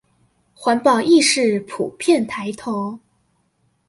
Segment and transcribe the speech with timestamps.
[0.57, 2.97] 環保意識普遍抬頭